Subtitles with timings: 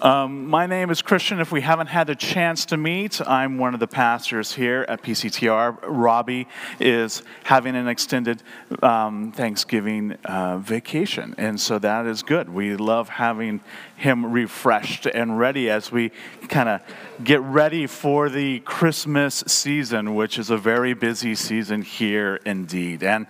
[0.00, 1.38] Um, my name is Christian.
[1.38, 5.02] If we haven't had a chance to meet, I'm one of the pastors here at
[5.02, 5.78] PCTR.
[5.82, 6.48] Robbie
[6.80, 8.42] is having an extended
[8.82, 12.48] um, Thanksgiving uh, vacation, and so that is good.
[12.48, 13.60] We love having
[14.02, 16.10] him refreshed and ready as we
[16.48, 16.80] kind of
[17.22, 23.04] get ready for the Christmas season, which is a very busy season here indeed.
[23.04, 23.28] And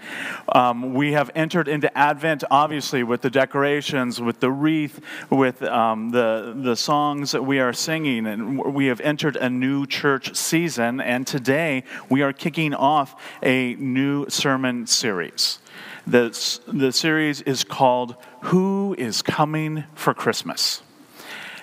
[0.48, 4.98] um, we have entered into Advent, obviously, with the decorations, with the wreath,
[5.28, 8.26] with um, the, the songs that we are singing.
[8.26, 11.02] And we have entered a new church season.
[11.02, 15.58] And today we are kicking off a new sermon series.
[16.06, 20.82] The, the series is called Who is Coming for Christmas?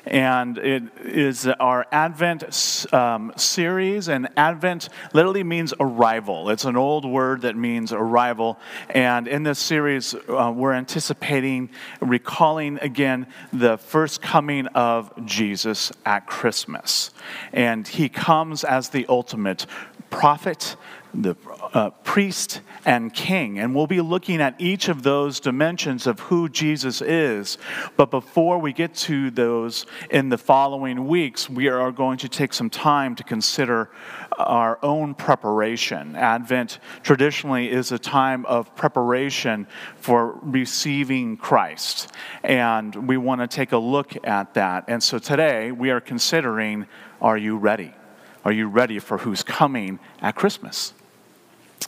[0.06, 4.08] and it is our Advent um, series.
[4.08, 6.50] And Advent literally means arrival.
[6.50, 8.58] It's an old word that means arrival.
[8.90, 11.70] And in this series, uh, we're anticipating,
[12.02, 17.12] recalling again the first coming of Jesus at Christmas.
[17.54, 19.68] And he comes as the ultimate
[20.10, 20.76] prophet,
[21.14, 21.36] the
[21.74, 23.60] uh, priest, and king.
[23.60, 27.58] And we'll be looking at each of those dimensions of who Jesus is.
[27.98, 32.54] But before we get to those in the following weeks, we are going to take
[32.54, 33.90] some time to consider
[34.38, 36.16] our own preparation.
[36.16, 42.12] Advent traditionally is a time of preparation for receiving Christ.
[42.44, 44.86] And we want to take a look at that.
[44.88, 46.88] And so today we are considering
[47.22, 47.94] are you ready?
[48.46, 50.94] Are you ready for who's coming at Christmas?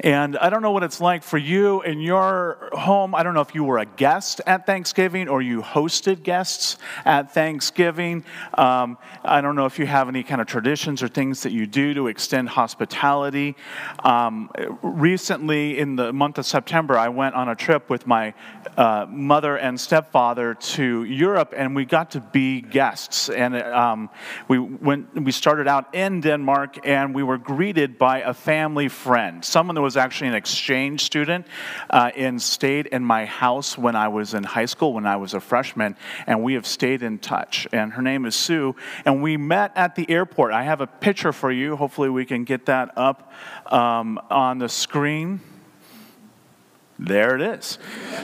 [0.00, 3.14] And I don't know what it's like for you in your home.
[3.14, 7.32] I don't know if you were a guest at Thanksgiving or you hosted guests at
[7.32, 8.24] Thanksgiving.
[8.54, 11.66] Um, I don't know if you have any kind of traditions or things that you
[11.66, 13.56] do to extend hospitality.
[14.02, 14.50] Um,
[14.82, 18.34] recently, in the month of September, I went on a trip with my
[18.76, 23.28] uh, mother and stepfather to Europe, and we got to be guests.
[23.28, 24.10] And um,
[24.48, 25.14] we went.
[25.14, 29.82] We started out in Denmark, and we were greeted by a family friend, someone that
[29.84, 31.46] was actually an exchange student
[31.90, 35.34] uh, and stayed in my house when I was in high school, when I was
[35.34, 35.94] a freshman,
[36.26, 37.68] and we have stayed in touch.
[37.70, 38.74] And her name is Sue,
[39.04, 40.52] and we met at the airport.
[40.52, 41.76] I have a picture for you.
[41.76, 43.30] Hopefully, we can get that up
[43.66, 45.40] um, on the screen.
[46.98, 47.78] There it is.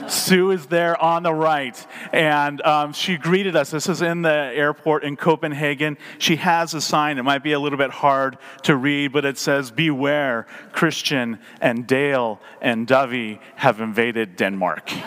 [0.07, 3.69] Sue is there on the right, and um, she greeted us.
[3.69, 5.97] This is in the airport in Copenhagen.
[6.19, 7.17] She has a sign.
[7.17, 11.85] It might be a little bit hard to read, but it says, Beware, Christian and
[11.85, 14.89] Dale and Dovey have invaded Denmark.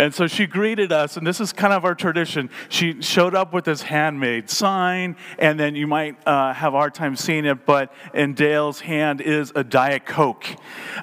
[0.00, 2.48] and so she greeted us, and this is kind of our tradition.
[2.70, 6.94] She showed up with this handmade sign, and then you might uh, have a hard
[6.94, 10.46] time seeing it, but in Dale's hand is a Diet Coke.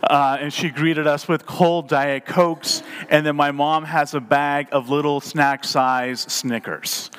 [0.01, 4.19] Uh, and she greeted us with cold Diet Cokes, and then my mom has a
[4.19, 7.11] bag of little snack size Snickers.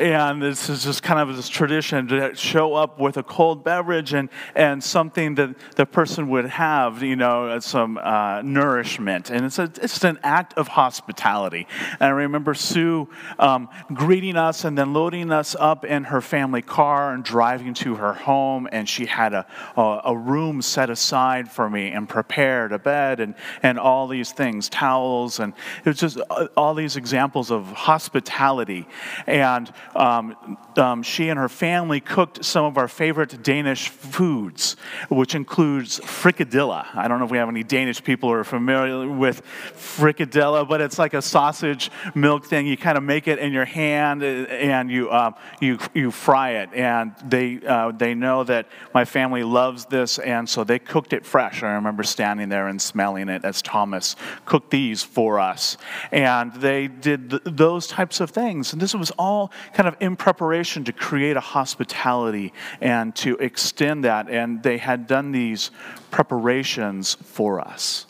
[0.00, 4.14] And this is just kind of this tradition to show up with a cold beverage
[4.14, 9.30] and, and something that the person would have, you know, some uh, nourishment.
[9.30, 11.66] And it's, a, it's an act of hospitality.
[11.92, 13.08] And I remember Sue
[13.38, 17.96] um, greeting us and then loading us up in her family car and driving to
[17.96, 18.68] her home.
[18.72, 19.46] And she had a,
[19.76, 24.32] a, a room set aside for me and prepared a bed and, and all these
[24.32, 25.40] things, towels.
[25.40, 25.52] And
[25.84, 28.88] it was just uh, all these examples of hospitality.
[29.26, 34.76] And um, um, she and her family cooked some of our favorite Danish foods,
[35.08, 36.86] which includes frikadelle.
[36.94, 40.80] I don't know if we have any Danish people who are familiar with frikadelle, but
[40.80, 42.66] it's like a sausage milk thing.
[42.66, 46.70] You kind of make it in your hand and you, uh, you, you fry it.
[46.72, 51.26] And they, uh, they know that my family loves this, and so they cooked it
[51.26, 51.62] fresh.
[51.62, 55.76] I remember standing there and smelling it as Thomas cooked these for us.
[56.12, 58.72] And they did th- those types of things.
[58.72, 64.04] And this was all kind of in preparation to create a hospitality and to extend
[64.04, 64.28] that.
[64.28, 65.70] And they had done these
[66.10, 68.06] preparations for us.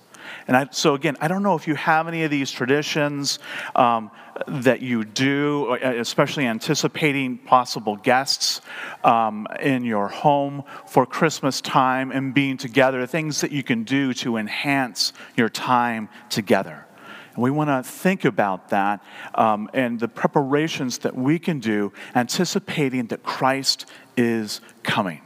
[0.47, 3.39] And I, so, again, I don't know if you have any of these traditions
[3.77, 4.11] um,
[4.49, 8.61] that you do, uh, especially anticipating possible guests
[9.05, 14.13] um, in your home for Christmas time and being together, things that you can do
[14.15, 16.87] to enhance your time together.
[17.41, 19.03] We want to think about that
[19.35, 25.21] um, and the preparations that we can do, anticipating that Christ is coming.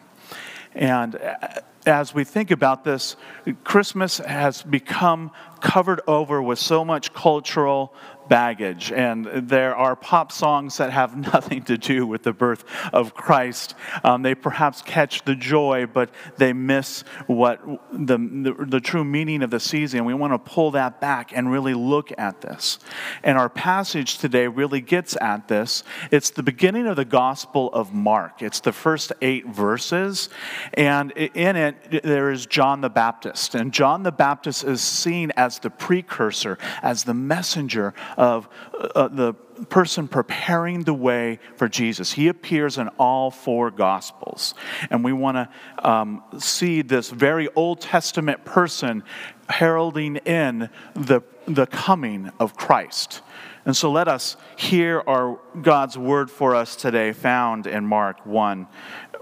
[0.74, 3.16] And uh, as we think about this,
[3.62, 7.94] Christmas has become covered over with so much cultural
[8.28, 8.92] baggage.
[8.92, 13.74] And there are pop songs that have nothing to do with the birth of Christ.
[14.02, 17.60] Um, they perhaps catch the joy, but they miss what
[17.92, 20.04] the, the, the true meaning of the season.
[20.04, 22.78] We want to pull that back and really look at this.
[23.22, 25.84] And our passage today really gets at this.
[26.10, 30.28] It's the beginning of the Gospel of Mark, it's the first eight verses.
[30.74, 33.54] And in it, there is John the Baptist.
[33.54, 38.48] And John the Baptist is seen as the precursor, as the messenger of
[38.94, 39.34] uh, the
[39.68, 42.12] person preparing the way for Jesus.
[42.12, 44.54] He appears in all four Gospels.
[44.90, 49.04] And we want to um, see this very Old Testament person
[49.48, 53.22] heralding in the, the coming of Christ.
[53.64, 58.66] And so let us hear our God's word for us today, found in Mark 1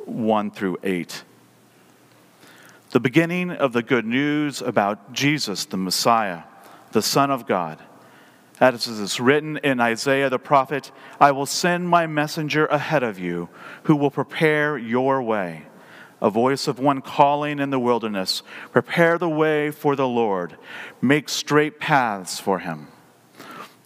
[0.06, 1.24] 1 through 8.
[2.92, 6.42] The beginning of the good news about Jesus, the Messiah,
[6.92, 7.78] the Son of God
[8.62, 13.48] as is written in Isaiah the prophet, I will send my messenger ahead of you
[13.84, 15.66] who will prepare your way.
[16.20, 20.56] A voice of one calling in the wilderness, Prepare the way for the Lord,
[21.00, 22.86] make straight paths for him.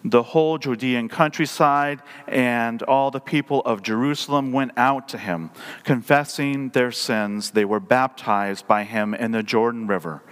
[0.09, 5.51] The whole Judean countryside and all the people of Jerusalem went out to him,
[5.83, 7.51] confessing their sins.
[7.51, 10.23] They were baptized by him in the Jordan River.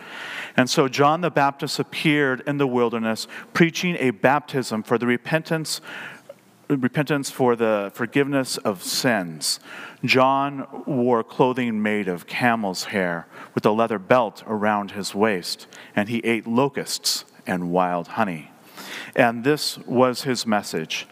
[0.57, 5.81] And so John the Baptist appeared in the wilderness preaching a baptism for the repentance
[6.69, 9.61] repentance for the forgiveness of sins.
[10.05, 16.09] John wore clothing made of camel's hair with a leather belt around his waist, and
[16.09, 18.54] he ate locusts and wild honey.
[19.17, 21.07] And this was his message.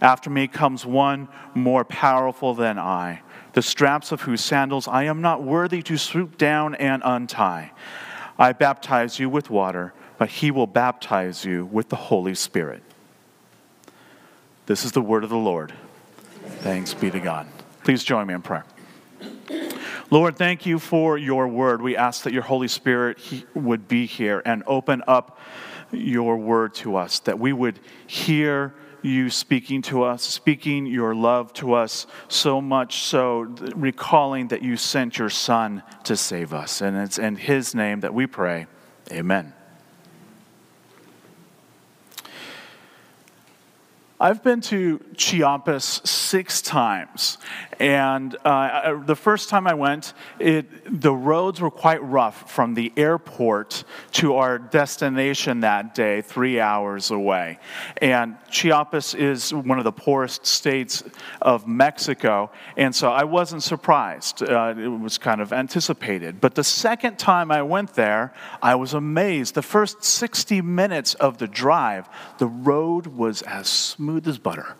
[0.00, 3.22] After me comes one more powerful than I,
[3.54, 7.72] the straps of whose sandals I am not worthy to swoop down and untie.
[8.38, 12.82] I baptize you with water, but he will baptize you with the Holy Spirit.
[14.66, 15.72] This is the word of the Lord.
[16.60, 17.48] Thanks be to God.
[17.82, 18.64] Please join me in prayer.
[20.10, 21.82] Lord, thank you for your word.
[21.82, 23.18] We ask that your Holy Spirit
[23.54, 25.38] would be here and open up
[25.92, 31.52] your word to us, that we would hear you speaking to us, speaking your love
[31.54, 33.42] to us, so much so
[33.76, 36.80] recalling that you sent your Son to save us.
[36.80, 38.66] And it's in His name that we pray.
[39.12, 39.54] Amen.
[44.20, 47.38] I've been to Chiapas six times,
[47.78, 52.92] and uh, the first time I went, it, the roads were quite rough from the
[52.96, 53.84] airport
[54.14, 57.60] to our destination that day, three hours away.
[57.98, 61.04] And Chiapas is one of the poorest states
[61.40, 64.42] of Mexico, and so I wasn't surprised.
[64.42, 66.40] Uh, it was kind of anticipated.
[66.40, 69.54] But the second time I went there, I was amazed.
[69.54, 74.74] The first 60 minutes of the drive, the road was as smooth smooth as butter.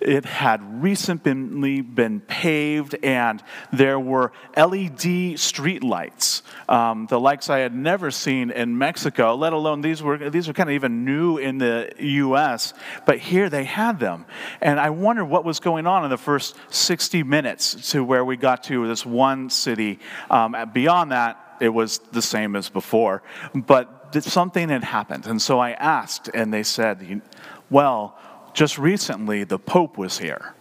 [0.00, 7.58] It had recently been paved, and there were LED street lights, um, the likes I
[7.58, 9.34] had never seen in Mexico.
[9.34, 12.72] Let alone these were these were kind of even new in the U.S.
[13.06, 14.24] But here they had them,
[14.60, 18.36] and I wondered what was going on in the first 60 minutes to where we
[18.36, 19.98] got to this one city.
[20.30, 25.58] Um, beyond that, it was the same as before, but something had happened, and so
[25.58, 27.20] I asked, and they said,
[27.68, 28.16] "Well."
[28.54, 30.54] Just recently the Pope was here.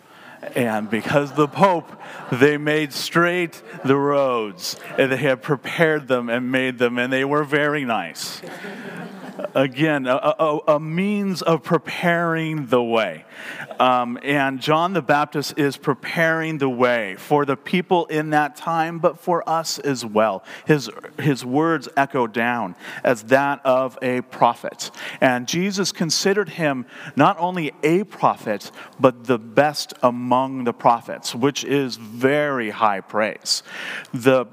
[0.56, 1.92] And because the Pope,
[2.32, 7.26] they made straight the roads, and they had prepared them and made them, and they
[7.26, 8.42] were very nice.
[9.54, 13.26] Again, a, a, a means of preparing the way.
[13.80, 19.00] Um, and John the Baptist is preparing the way for the people in that time,
[19.00, 20.44] but for us as well.
[20.68, 24.92] His, his words echo down as that of a prophet.
[25.22, 31.64] And Jesus considered him not only a prophet, but the best among the prophets, which
[31.64, 33.64] is very high praise.
[34.14, 34.46] The,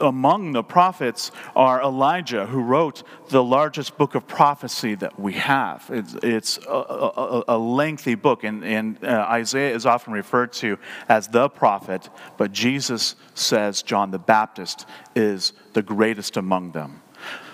[0.00, 5.34] uh, among the prophets are Elijah, who wrote the largest book of prophecy that we
[5.34, 5.88] have.
[5.92, 10.78] It's, it's a, a, a lengthy book, and and uh, Isaiah is often referred to
[11.08, 17.02] as the prophet, but Jesus says John the Baptist is the greatest among them.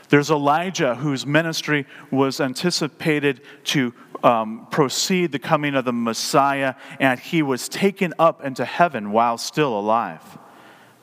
[0.08, 3.92] There's Elijah, whose ministry was anticipated to
[4.22, 9.38] um, proceed the coming of the Messiah, and he was taken up into heaven while
[9.38, 10.22] still alive.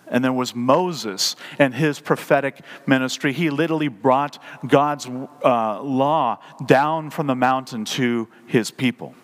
[0.08, 3.34] And there was Moses and his prophetic ministry.
[3.34, 9.16] He literally brought God's uh, law down from the mountain to his people.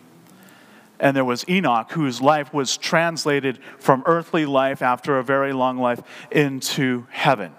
[0.99, 5.77] And there was Enoch, whose life was translated from earthly life after a very long
[5.77, 6.01] life
[6.31, 7.53] into heaven.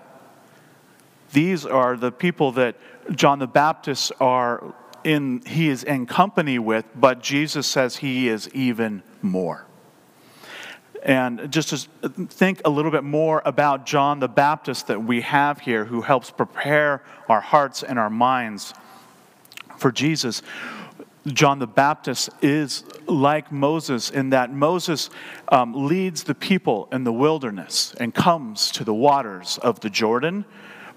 [1.33, 2.77] These are the people that
[3.13, 8.49] John the Baptist are in, he is in company with, but Jesus says he is
[8.51, 9.65] even more.
[11.03, 15.61] And just to think a little bit more about John the Baptist that we have
[15.61, 18.75] here, who helps prepare our hearts and our minds
[19.79, 20.43] for Jesus.
[21.27, 25.11] John the Baptist is like Moses in that Moses
[25.49, 30.45] um, leads the people in the wilderness and comes to the waters of the Jordan,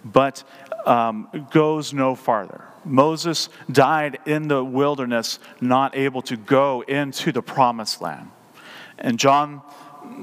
[0.05, 0.43] but
[0.85, 2.65] um, goes no farther.
[2.85, 8.31] Moses died in the wilderness, not able to go into the promised land.
[8.97, 9.61] And John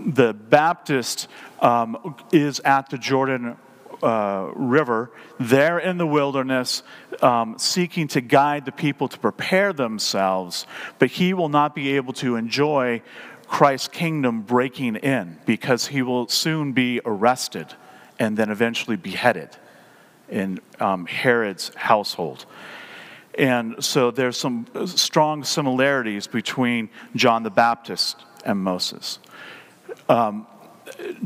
[0.07, 1.28] the Baptist
[1.61, 3.57] um, is at the Jordan
[4.02, 6.83] uh, River, there in the wilderness,
[7.23, 10.66] um, seeking to guide the people to prepare themselves,
[10.99, 13.02] but he will not be able to enjoy
[13.47, 17.66] Christ's kingdom breaking in because he will soon be arrested
[18.19, 19.50] and then eventually beheaded
[20.28, 22.47] in um, Herod's household.
[23.35, 29.19] And so there's some strong similarities between John the Baptist and Moses.
[30.09, 30.47] Um,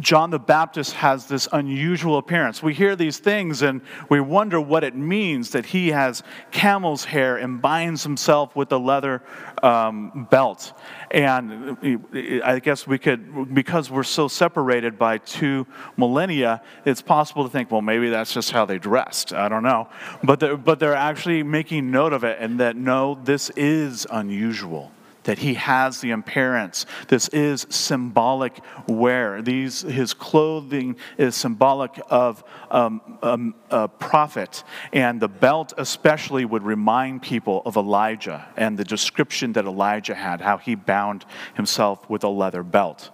[0.00, 2.62] John the Baptist has this unusual appearance.
[2.62, 7.36] We hear these things and we wonder what it means that he has camel's hair
[7.36, 9.22] and binds himself with a leather
[9.62, 10.72] um, belt.
[11.10, 12.00] And
[12.44, 17.70] I guess we could, because we're so separated by two millennia, it's possible to think,
[17.70, 19.32] well, maybe that's just how they dressed.
[19.32, 19.88] I don't know.
[20.22, 24.93] But they're, but they're actually making note of it and that no, this is unusual
[25.24, 26.86] that he has the appearance.
[27.08, 29.42] This is symbolic wear.
[29.42, 36.62] These, his clothing is symbolic of um, um, a prophet, and the belt especially would
[36.62, 42.24] remind people of Elijah and the description that Elijah had, how he bound himself with
[42.24, 43.10] a leather belt.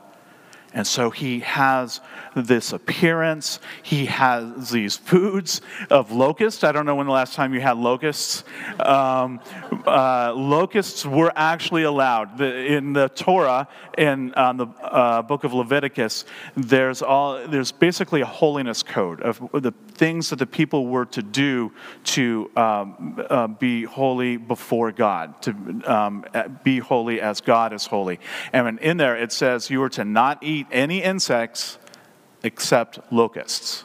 [0.72, 2.00] And so he has
[2.36, 3.58] this appearance.
[3.82, 5.60] He has these foods
[5.90, 6.62] of locusts.
[6.62, 8.44] I don't know when the last time you had locusts.
[8.78, 9.40] Um,
[9.84, 12.40] uh, locusts were actually allowed.
[12.40, 13.66] In the Torah,
[13.98, 16.24] in uh, the uh, book of Leviticus,
[16.56, 21.22] there's, all, there's basically a holiness code of the things that the people were to
[21.22, 21.70] do
[22.04, 25.50] to um, uh, be holy before God, to
[25.84, 26.24] um,
[26.64, 28.18] be holy as God is holy.
[28.50, 31.76] And in there it says you were to not eat any insects
[32.42, 33.84] except locusts.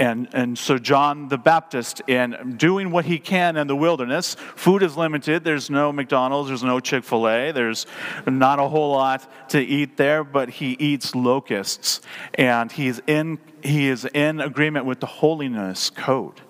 [0.00, 4.82] And, and so, John the Baptist, in doing what he can in the wilderness, food
[4.82, 5.44] is limited.
[5.44, 7.84] There's no McDonald's, there's no Chick fil A, there's
[8.26, 12.00] not a whole lot to eat there, but he eats locusts.
[12.32, 16.40] And he's in, he is in agreement with the holiness code.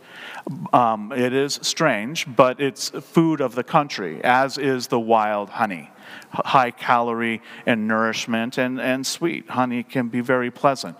[0.72, 5.90] Um, it is strange, but it's food of the country, as is the wild honey
[6.32, 9.48] high calorie and nourishment and, and sweet.
[9.50, 10.96] Honey can be very pleasant.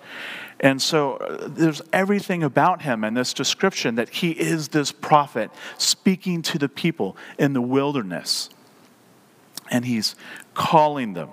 [0.60, 5.50] And so uh, there's everything about him in this description that he is this prophet
[5.78, 8.50] speaking to the people in the wilderness.
[9.70, 10.14] And he's
[10.54, 11.30] calling them.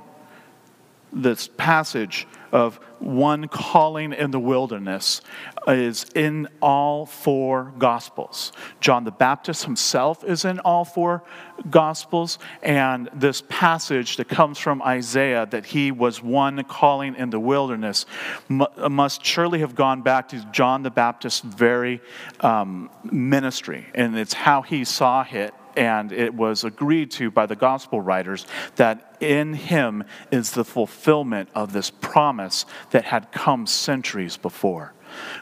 [1.17, 5.21] This passage of one calling in the wilderness
[5.67, 8.51] is in all four gospels.
[8.79, 11.24] John the Baptist himself is in all four
[11.69, 17.39] gospels, and this passage that comes from Isaiah that he was one calling in the
[17.39, 18.05] wilderness
[18.47, 22.00] must surely have gone back to John the Baptist's very
[22.41, 27.55] um, ministry, and it's how he saw it and it was agreed to by the
[27.55, 34.36] gospel writers that in him is the fulfillment of this promise that had come centuries
[34.36, 34.93] before.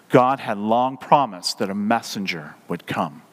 [0.09, 3.23] God had long promised that a messenger would come.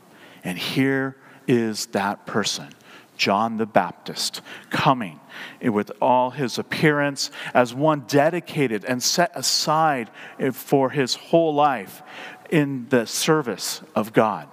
[0.45, 1.17] And here
[1.47, 2.69] is that person.
[3.17, 4.41] John the Baptist
[4.71, 5.21] coming
[5.61, 10.09] with all his appearance as one dedicated and set aside
[10.53, 12.03] for his whole life
[12.49, 14.49] in the service of God.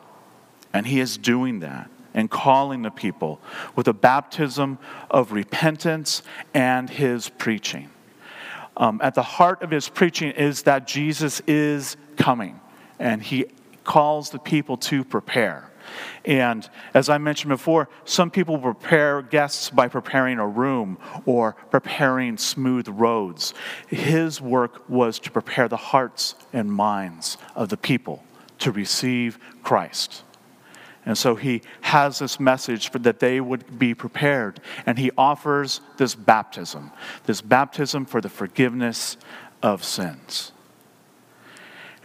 [0.73, 3.39] And he is doing that and calling the people
[3.75, 4.77] with a baptism
[5.09, 6.23] of repentance
[6.53, 7.89] and his preaching.
[8.77, 12.59] Um, at the heart of his preaching is that Jesus is coming,
[12.97, 13.45] and he
[13.83, 15.69] calls the people to prepare.
[16.23, 22.37] And as I mentioned before, some people prepare guests by preparing a room or preparing
[22.37, 23.53] smooth roads.
[23.87, 28.23] His work was to prepare the hearts and minds of the people
[28.59, 30.23] to receive Christ.
[31.09, 34.61] And so he has this message for, that they would be prepared.
[34.85, 36.91] And he offers this baptism,
[37.25, 39.17] this baptism for the forgiveness
[39.63, 40.51] of sins.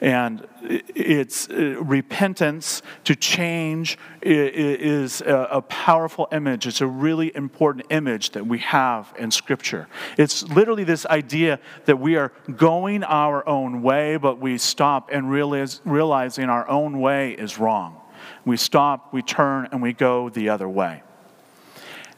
[0.00, 6.66] And it's uh, repentance to change is a powerful image.
[6.66, 9.86] It's a really important image that we have in Scripture.
[10.16, 15.30] It's literally this idea that we are going our own way, but we stop and
[15.30, 18.00] realize, realizing our own way is wrong.
[18.44, 21.02] We stop, we turn, and we go the other way.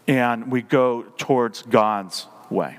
[0.06, 2.78] And we go towards God's way.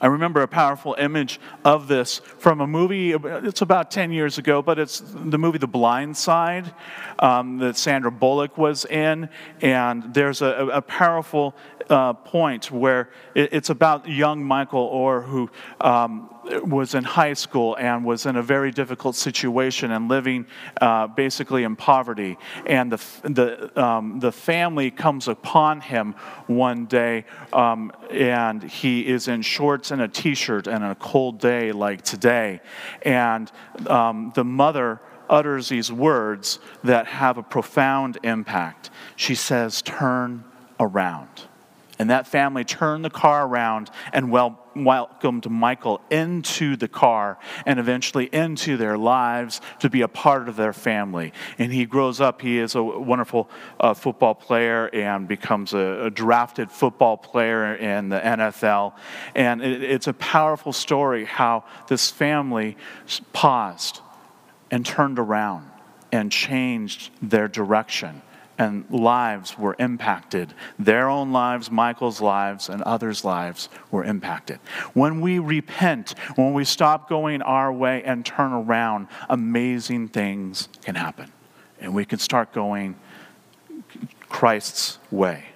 [0.00, 4.60] I remember a powerful image of this from a movie, it's about 10 years ago,
[4.60, 6.72] but it's the movie The Blind Side
[7.18, 9.28] um, that Sandra Bullock was in.
[9.62, 11.54] And there's a, a powerful
[11.88, 17.76] uh, point where it, it's about young Michael Oher who um, was in high school
[17.76, 20.46] and was in a very difficult situation and living
[20.80, 22.36] uh, basically in poverty.
[22.66, 26.14] And the, the, um, the family comes upon him
[26.46, 31.38] one day um, and he is in shorts and a t shirt and a cold
[31.38, 32.60] day like today.
[33.02, 33.50] And
[33.86, 38.90] um, the mother utters these words that have a profound impact.
[39.16, 40.44] She says, Turn
[40.78, 41.28] around.
[41.98, 47.78] And that family turned the car around and well, welcomed Michael into the car and
[47.78, 51.32] eventually into their lives to be a part of their family.
[51.58, 53.48] And he grows up, he is a wonderful
[53.80, 58.94] uh, football player and becomes a, a, drafted football player in the NFL.
[59.34, 62.76] And it, it's a powerful story how this family
[63.32, 64.00] paused
[64.70, 65.70] and turned around
[66.12, 68.22] and changed their direction
[68.58, 70.54] and lives were impacted.
[70.78, 74.58] Their own lives, Michael's lives, and others' lives were impacted.
[74.92, 80.94] When we repent, when we stop going our way and turn around, amazing things can
[80.94, 81.32] happen.
[81.80, 82.96] And we can start going
[84.28, 85.53] Christ's way.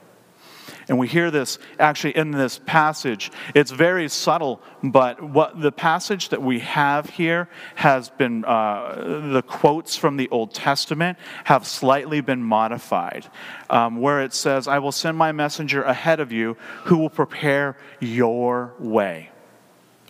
[0.89, 3.31] And we hear this actually in this passage.
[3.55, 9.43] It's very subtle, but what the passage that we have here has been, uh, the
[9.43, 13.27] quotes from the Old Testament have slightly been modified,
[13.69, 17.77] um, where it says, I will send my messenger ahead of you who will prepare
[18.01, 19.31] your way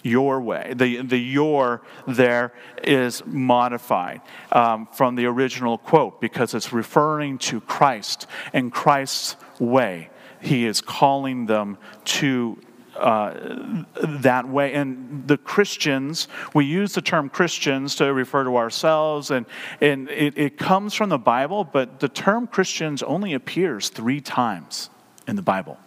[0.04, 0.73] your way.
[0.76, 2.52] The, the your there
[2.84, 4.21] is modified
[4.52, 10.08] um, from the original quote because it's referring to Christ and Christ's way
[10.40, 12.58] he is calling them to
[12.98, 13.72] uh,
[14.02, 14.74] that way.
[14.74, 19.46] And the Christians, we use the term Christians to refer to ourselves, and,
[19.80, 24.90] and it, it comes from the Bible, but the term Christians only appears three times
[25.26, 25.78] in the Bible.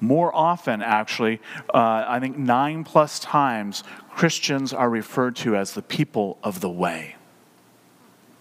[0.00, 1.40] More often, actually,
[1.72, 6.70] uh, I think nine plus times, Christians are referred to as the people of the
[6.70, 7.14] way.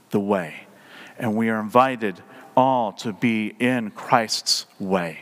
[0.09, 0.65] The way.
[1.19, 2.19] And we are invited
[2.57, 5.19] all to be in Christ's way.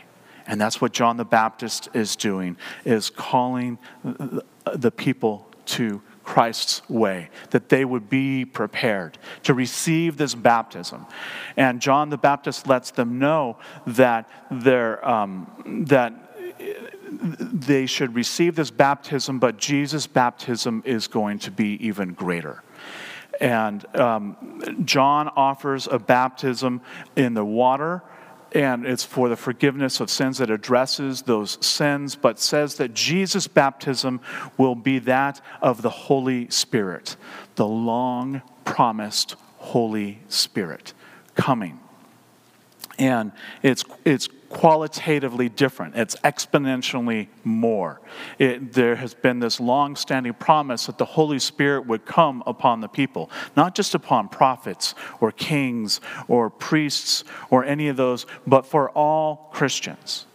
[0.50, 7.30] And that's what John the Baptist is doing, is calling the people to Christ's way,
[7.50, 11.06] that they would be prepared to receive this baptism.
[11.56, 16.14] And John the Baptist lets them know that, um, that
[17.12, 22.64] they should receive this baptism, but Jesus' baptism is going to be even greater.
[23.40, 26.80] And um, John offers a baptism
[27.14, 28.02] in the water
[28.52, 33.46] and it's for the forgiveness of sins that addresses those sins, but says that Jesus'
[33.46, 34.20] baptism
[34.56, 37.16] will be that of the Holy Spirit,
[37.54, 40.92] the long promised Holy Spirit
[41.34, 41.78] coming.
[42.98, 43.32] And
[43.62, 45.96] it's, it's qualitatively different.
[45.96, 48.00] It's exponentially more.
[48.38, 52.80] It, there has been this long standing promise that the Holy Spirit would come upon
[52.80, 58.66] the people, not just upon prophets or kings or priests or any of those, but
[58.66, 60.26] for all Christians.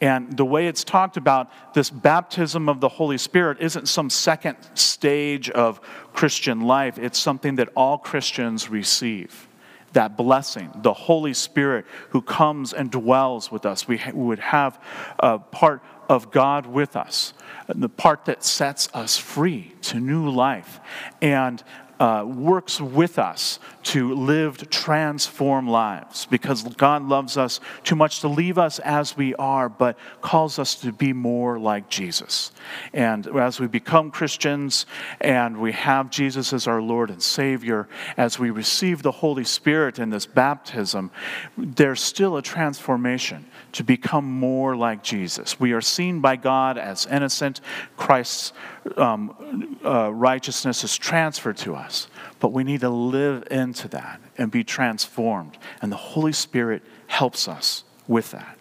[0.00, 4.56] And the way it's talked about, this baptism of the Holy Spirit isn't some second
[4.74, 5.80] stage of
[6.12, 9.47] Christian life, it's something that all Christians receive
[9.92, 13.88] that blessing, the Holy Spirit who comes and dwells with us.
[13.88, 14.82] We would have
[15.18, 17.32] a part of God with us,
[17.68, 20.80] the part that sets us free to new life.
[21.20, 21.62] And
[22.00, 28.28] uh, works with us to live transform lives because God loves us too much to
[28.28, 32.52] leave us as we are, but calls us to be more like Jesus.
[32.92, 34.86] And as we become Christians
[35.20, 39.98] and we have Jesus as our Lord and Savior, as we receive the Holy Spirit
[39.98, 41.10] in this baptism,
[41.56, 45.60] there's still a transformation to become more like Jesus.
[45.60, 47.60] We are seen by God as innocent.
[47.96, 48.52] Christ's
[48.96, 52.08] um, uh, righteousness is transferred to us,
[52.40, 55.58] but we need to live into that and be transformed.
[55.82, 58.58] And the Holy Spirit helps us with that.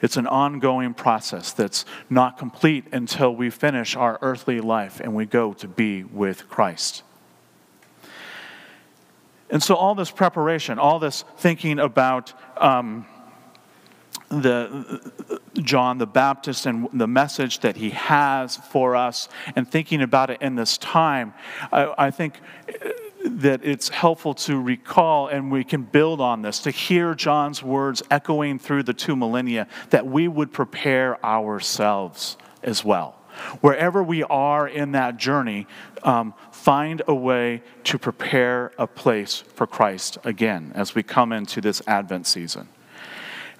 [0.00, 5.26] It's an ongoing process that's not complete until we finish our earthly life and we
[5.26, 7.04] go to be with Christ.
[9.48, 13.06] And so, all this preparation, all this thinking about um,
[14.32, 20.30] the John the Baptist and the message that he has for us, and thinking about
[20.30, 21.34] it in this time,
[21.70, 22.40] I, I think
[23.24, 28.02] that it's helpful to recall and we can build on this to hear John's words
[28.10, 33.18] echoing through the two millennia that we would prepare ourselves as well.
[33.60, 35.66] Wherever we are in that journey,
[36.02, 41.60] um, find a way to prepare a place for Christ again as we come into
[41.60, 42.68] this Advent season.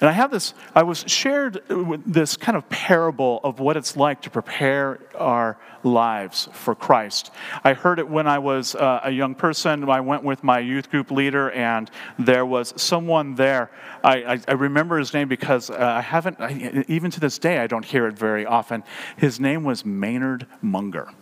[0.03, 1.63] And I have this, I was shared
[2.05, 7.31] this kind of parable of what it's like to prepare our lives for Christ.
[7.63, 9.89] I heard it when I was uh, a young person.
[9.89, 11.89] I went with my youth group leader, and
[12.19, 13.71] there was someone there.
[14.03, 17.59] I, I, I remember his name because uh, I haven't, I, even to this day,
[17.59, 18.83] I don't hear it very often.
[19.17, 21.13] His name was Maynard Munger.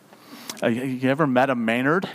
[0.63, 2.09] Uh, you ever met a Maynard?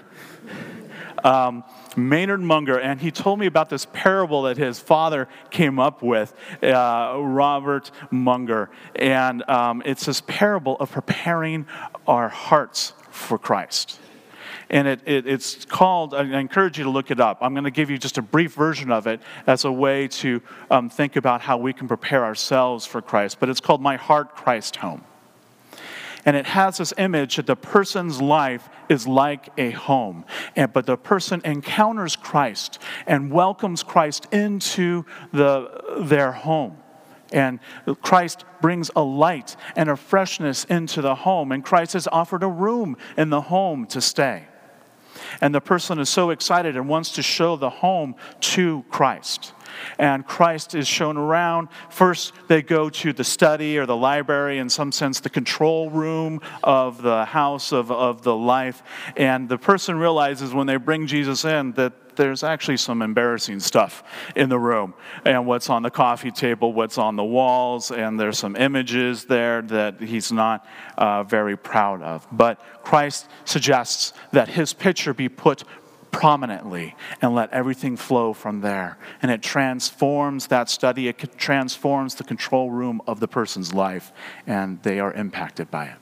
[1.24, 1.64] Um,
[1.96, 6.34] Maynard Munger, and he told me about this parable that his father came up with,
[6.62, 8.70] uh, Robert Munger.
[8.96, 11.66] And um, it's this parable of preparing
[12.08, 14.00] our hearts for Christ.
[14.70, 17.38] And it, it, it's called, I encourage you to look it up.
[17.42, 20.42] I'm going to give you just a brief version of it as a way to
[20.72, 23.40] um, think about how we can prepare ourselves for Christ.
[23.40, 25.04] But it's called My Heart Christ Home.
[26.26, 30.26] And it has this image that the person's life is like a home.
[30.56, 36.78] And, but the person encounters Christ and welcomes Christ into the, their home.
[37.32, 37.60] And
[38.02, 41.52] Christ brings a light and a freshness into the home.
[41.52, 44.46] And Christ has offered a room in the home to stay.
[45.42, 49.54] And the person is so excited and wants to show the home to Christ
[49.98, 51.70] and Christ is shown around.
[51.90, 56.42] First, they go to the study or the library, in some sense, the control room
[56.64, 58.84] of the house of, of the life.
[59.16, 64.04] And the person realizes when they bring Jesus in that there's actually some embarrassing stuff
[64.36, 64.94] in the room
[65.26, 69.62] and what's on the coffee table, what's on the walls, and there's some images there
[69.64, 70.66] that he's not
[70.98, 72.26] uh, very proud of.
[72.32, 75.64] But Christ suggests that his picture be put
[76.16, 78.98] prominently and let everything flow from there.
[79.22, 84.14] And it transforms that study, it transforms the control room of the person's life,
[84.48, 85.98] and they are impacted by it.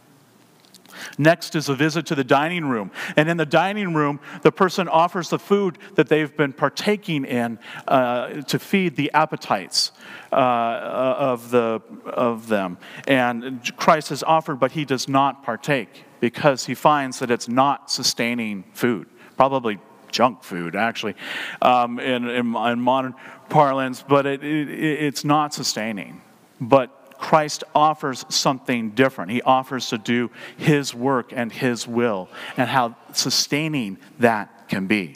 [1.17, 2.91] Next is a visit to the dining room.
[3.17, 7.58] And in the dining room, the person offers the food that they've been partaking in
[7.88, 9.93] uh, to feed the appetites
[10.32, 12.78] uh, of, the, of them.
[13.08, 17.89] And Christ has offered, but he does not partake because he finds that it's not
[17.89, 19.08] sustaining food.
[19.36, 19.80] Probably
[20.13, 21.15] junk food, actually,
[21.62, 23.15] um, in, in, in, modern
[23.49, 26.21] parlance, but it, it, it's not sustaining.
[26.62, 29.32] But Christ offers something different.
[29.32, 35.15] He offers to do His work and His will, and how sustaining that can be.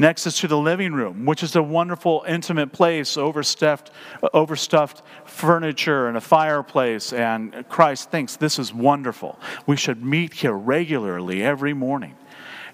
[0.00, 3.90] Next is to the living room, which is a wonderful, intimate place, overstuffed,
[4.32, 7.12] overstuffed furniture and a fireplace.
[7.12, 9.38] And Christ thinks this is wonderful.
[9.66, 12.16] We should meet here regularly every morning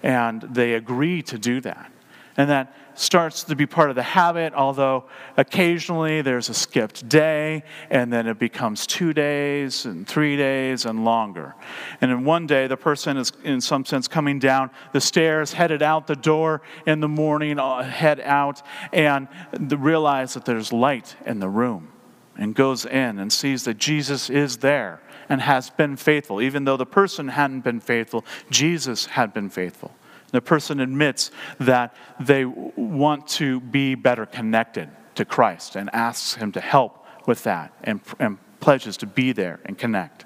[0.03, 1.91] and they agree to do that.
[2.37, 5.05] And that starts to be part of the habit, although
[5.37, 11.03] occasionally there's a skipped day, and then it becomes two days and three days and
[11.03, 11.55] longer.
[11.99, 15.81] And in one day, the person is, in some sense, coming down the stairs, headed
[15.81, 18.61] out the door in the morning, uh, head out,
[18.93, 19.27] and
[19.71, 21.89] realize that there's light in the room,
[22.35, 26.41] and goes in and sees that Jesus is there and has been faithful.
[26.41, 29.93] Even though the person hadn't been faithful, Jesus had been faithful.
[30.31, 36.51] The person admits that they want to be better connected to Christ and asks Him
[36.53, 40.25] to help with that and, and pledges to be there and connect.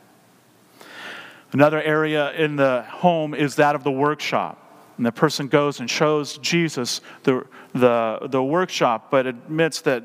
[1.52, 4.58] Another area in the home is that of the workshop.
[5.02, 10.04] And the person goes and shows Jesus the, the, the workshop, but admits that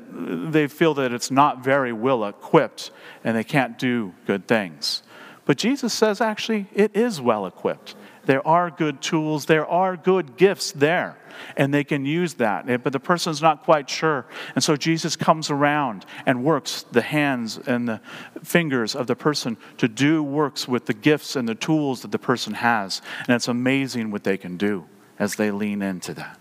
[0.51, 2.89] they feel that it's not very well equipped
[3.23, 5.03] and they can't do good things.
[5.45, 7.93] But Jesus says actually it is well equipped.
[8.27, 11.17] There are good tools, there are good gifts there,
[11.55, 12.69] and they can use that.
[12.69, 14.25] Eh, but the person's not quite sure.
[14.53, 18.01] And so Jesus comes around and works the hands and the
[18.43, 22.19] fingers of the person to do works with the gifts and the tools that the
[22.19, 23.01] person has.
[23.27, 24.85] And it's amazing what they can do
[25.17, 26.37] as they lean into that.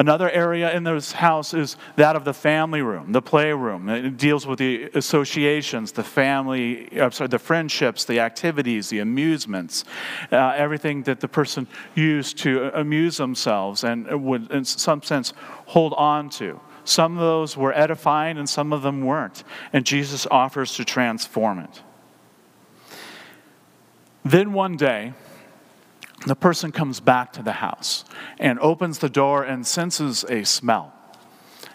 [0.00, 3.90] Another area in this house is that of the family room, the playroom.
[3.90, 9.84] It deals with the associations, the family, I'm sorry, the friendships, the activities, the amusements,
[10.32, 15.34] uh, everything that the person used to amuse themselves and would, in some sense,
[15.66, 16.58] hold on to.
[16.84, 19.44] some of those were edifying and some of them weren't.
[19.74, 21.82] And Jesus offers to transform it.
[24.24, 25.12] Then one day,
[26.26, 28.04] the person comes back to the house
[28.38, 30.92] and opens the door and senses a smell.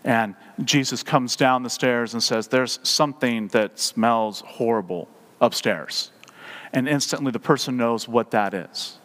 [0.04, 5.08] And Jesus comes down the stairs and says, There's something that smells horrible
[5.42, 6.12] upstairs.
[6.74, 8.98] And instantly the person knows what that is.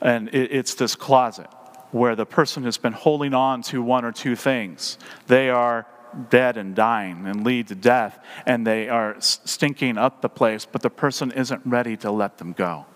[0.00, 1.48] And it's this closet
[1.90, 4.98] where the person has been holding on to one or two things.
[5.26, 5.86] They are
[6.30, 10.82] dead and dying and lead to death, and they are stinking up the place, but
[10.82, 12.86] the person isn't ready to let them go.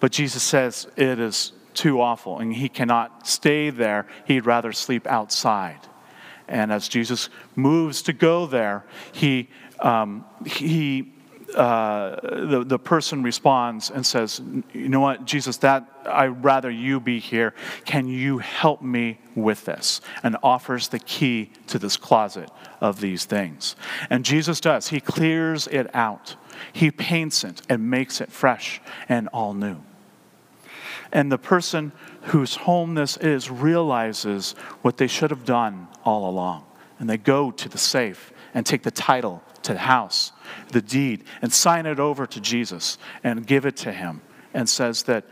[0.00, 4.06] But Jesus says it is too awful, and he cannot stay there.
[4.26, 5.80] He'd rather sleep outside.
[6.48, 9.48] And as Jesus moves to go there, he,
[9.80, 11.12] um, he
[11.54, 14.40] uh, the, the person responds and says,
[14.72, 17.54] You know what, Jesus, that I'd rather you be here.
[17.84, 20.00] Can you help me with this?
[20.22, 23.76] And offers the key to this closet of these things.
[24.10, 24.88] And Jesus does.
[24.88, 26.36] He clears it out,
[26.72, 29.78] He paints it and makes it fresh and all new.
[31.12, 31.92] And the person
[32.22, 36.64] whose home this is realizes what they should have done all along.
[36.98, 40.32] And they go to the safe and take the title to the house,
[40.72, 44.22] the deed, and sign it over to Jesus and give it to him,
[44.54, 45.24] and says that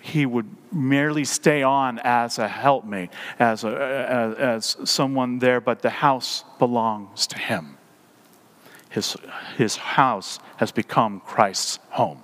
[0.00, 5.80] he would merely stay on as a helpmate, as, a, as, as someone there, but
[5.80, 7.77] the house belongs to him.
[8.88, 9.16] His,
[9.56, 12.22] his house has become Christ's home.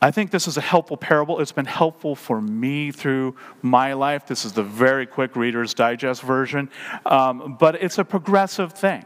[0.00, 1.40] I think this is a helpful parable.
[1.40, 4.26] It's been helpful for me through my life.
[4.26, 6.70] This is the very quick Reader's Digest version,
[7.06, 9.04] um, but it's a progressive thing.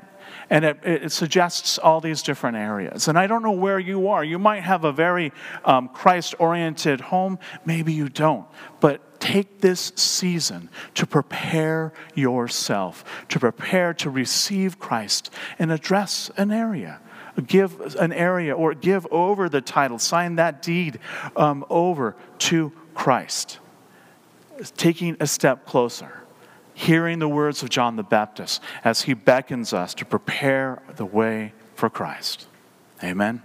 [0.49, 3.09] And it, it, suggests all these different areas.
[3.09, 4.23] And I don't know where you are.
[4.25, 5.33] You might have a very
[5.65, 8.47] um, Christ oriented home, maybe you don't.
[8.81, 16.51] But take this season to prepare yourself, to prepare to receive Christ and address an
[16.51, 17.01] area
[17.47, 20.99] give an area or give over the title, sign that deed
[21.37, 23.59] um, over to Christ.
[24.77, 26.23] Taking a step closer,
[26.75, 31.53] hearing the words of John the Baptist as he beckons us to prepare the way
[31.75, 32.47] for Christ.
[33.03, 33.43] Amen.